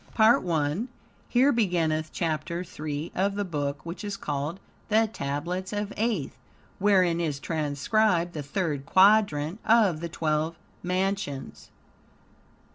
PART 0.15 0.43
I 0.49 0.85
Here 1.29 1.51
beginneth 1.51 2.09
Chapter 2.11 2.63
3 2.63 3.11
of 3.13 3.35
the 3.35 3.45
Book 3.45 3.85
which 3.85 4.03
is 4.03 4.17
called 4.17 4.59
"The 4.89 5.07
Tablets 5.13 5.71
of 5.73 5.89
Aeth," 5.95 6.31
wherein 6.79 7.21
is 7.21 7.39
transcribed 7.39 8.33
the 8.33 8.41
Third 8.41 8.87
Quadrant 8.87 9.59
of 9.63 9.99
the 9.99 10.09
Twelve 10.09 10.57
Mansions. 10.81 11.69